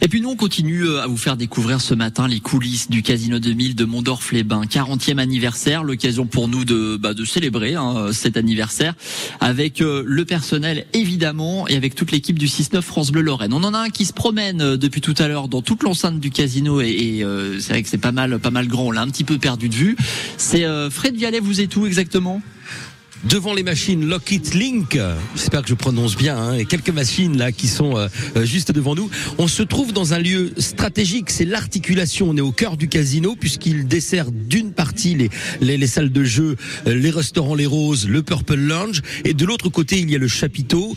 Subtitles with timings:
[0.00, 3.02] Et puis nous, on continue euh, à vous faire découvrir ce matin les coulisses du
[3.02, 4.62] Casino 2000 de Mondorf-les-Bains.
[4.62, 8.94] 40e anniversaire, l'occasion pour nous de, bah, célébrer hein, cet anniversaire
[9.40, 13.52] avec euh, le personnel évidemment et avec toute l'équipe du 6-9 France Bleu Lorraine.
[13.52, 16.20] On en a un qui se promène euh, depuis tout à l'heure dans toute l'enceinte
[16.20, 17.24] du casino et,
[17.58, 18.84] c'est vrai que c'est pas mal, pas mal grand.
[18.84, 19.96] On l'a un petit peu perdu de vue.
[20.36, 22.40] C'est Fred Vialet, vous êtes où exactement?
[23.24, 24.98] Devant les machines Lockheed Link.
[25.34, 26.36] J'espère que je prononce bien.
[26.36, 29.10] Hein, et quelques machines là qui sont euh, euh, juste devant nous.
[29.38, 31.30] On se trouve dans un lieu stratégique.
[31.30, 32.30] C'est l'articulation.
[32.30, 36.24] On est au cœur du casino puisqu'il dessert d'une partie les, les, les, salles de
[36.24, 40.14] jeu, euh, les restaurants, les roses, le Purple Lounge, et de l'autre côté il y
[40.14, 40.96] a le chapiteau.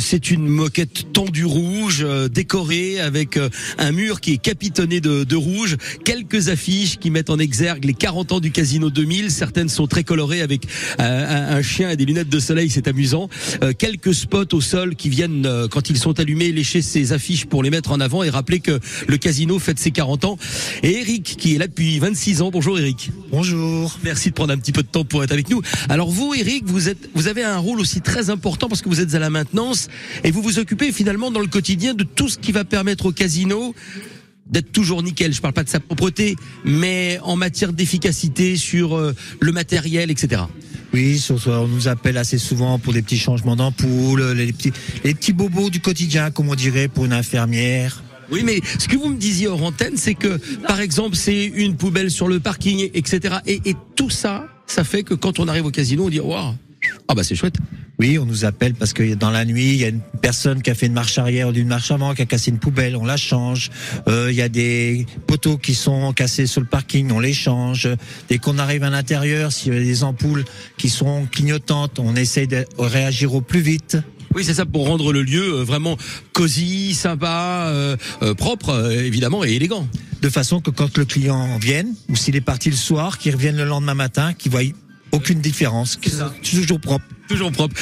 [0.00, 3.38] c'est une moquette tendue rouge, décorée avec
[3.78, 5.76] un mur qui est capitonné de, de rouge.
[6.04, 9.30] Quelques affiches qui mettent en exergue les 40 ans du casino 2000.
[9.30, 10.66] Certaines sont très colorées avec
[10.98, 13.28] un, un chien et des lunettes de soleil, c'est amusant.
[13.62, 17.46] Euh, quelques spots au sol qui viennent, euh, quand ils sont allumés, lécher ces affiches
[17.46, 20.38] pour les mettre en avant et rappeler que le casino fête ses 40 ans.
[20.82, 22.50] Et Eric, qui est là depuis 26 ans.
[22.50, 23.10] Bonjour Eric.
[23.30, 23.98] Bonjour.
[24.04, 25.62] Merci de prendre un petit peu de temps pour être avec nous.
[25.88, 29.00] Alors vous, Eric, vous êtes, vous avez un rôle aussi très important parce que vous
[29.00, 29.88] êtes à la maintenance
[30.24, 33.12] et vous vous occupez finalement dans le quotidien de tout ce qui va permettre au
[33.12, 33.74] casino
[34.46, 35.32] d'être toujours nickel.
[35.32, 40.42] Je parle pas de sa propreté, mais en matière d'efficacité sur euh, le matériel, etc.
[40.94, 44.72] Oui, on nous appelle assez souvent pour des petits changements d'ampoule, les petits,
[45.04, 48.02] les petits bobos du quotidien, comme on dirait pour une infirmière.
[48.30, 51.76] Oui, mais ce que vous me disiez hors antenne, c'est que, par exemple, c'est une
[51.76, 53.36] poubelle sur le parking, etc.
[53.46, 56.54] Et, et tout ça, ça fait que quand on arrive au casino, on dit, waouh,
[57.08, 57.56] ah bah c'est chouette.
[58.02, 60.70] Oui, on nous appelle parce que dans la nuit, il y a une personne qui
[60.70, 63.04] a fait une marche arrière ou une marche avant, qui a cassé une poubelle, on
[63.04, 63.70] la change.
[64.08, 67.88] Euh, il y a des poteaux qui sont cassés sur le parking, on les change.
[68.28, 70.44] Dès qu'on arrive à l'intérieur, s'il y a des ampoules
[70.78, 73.96] qui sont clignotantes, on essaye de réagir au plus vite.
[74.34, 75.96] Oui, c'est ça pour rendre le lieu euh, vraiment
[76.32, 77.96] cosy, sympa, euh,
[78.36, 79.86] propre, évidemment, et élégant.
[80.22, 83.56] De façon que quand le client vienne, ou s'il est parti le soir, qu'il revienne
[83.56, 84.62] le lendemain matin, qu'il voit
[85.12, 85.98] aucune différence.
[86.42, 87.04] Toujours propre.
[87.28, 87.74] Toujours propre.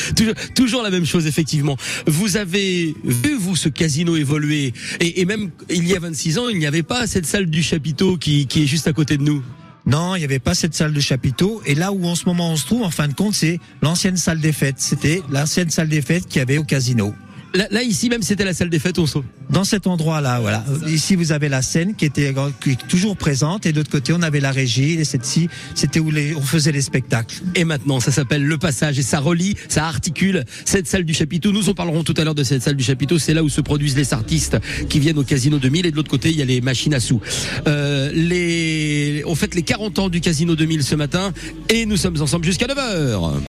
[0.54, 1.76] Toujours, la même chose, effectivement.
[2.06, 4.72] Vous avez vu, vous, ce casino évoluer.
[5.00, 8.16] Et, même, il y a 26 ans, il n'y avait pas cette salle du chapiteau
[8.16, 9.42] qui, qui est juste à côté de nous.
[9.86, 11.62] Non, il n'y avait pas cette salle de chapiteau.
[11.64, 14.16] Et là où en ce moment on se trouve, en fin de compte, c'est l'ancienne
[14.16, 14.76] salle des fêtes.
[14.78, 17.14] C'était l'ancienne salle des fêtes qu'il y avait au casino.
[17.54, 19.24] Là, ici même, c'était la salle des fêtes, on saut.
[19.50, 20.64] Dans cet endroit-là, voilà.
[20.86, 22.32] Ici, vous avez la scène qui était
[22.88, 24.92] toujours présente, et de l'autre côté, on avait la régie.
[24.92, 27.42] Et cette-ci, c'était où les, on faisait les spectacles.
[27.56, 31.50] Et maintenant, ça s'appelle le passage, et ça relie, ça articule cette salle du chapiteau.
[31.50, 33.18] Nous en parlerons tout à l'heure de cette salle du chapiteau.
[33.18, 34.56] C'est là où se produisent les artistes
[34.88, 37.00] qui viennent au Casino 2000, et de l'autre côté, il y a les machines à
[37.00, 37.20] sous.
[37.66, 41.32] Euh, les, on fête les 40 ans du Casino 2000 ce matin,
[41.68, 43.32] et nous sommes ensemble jusqu'à 9h.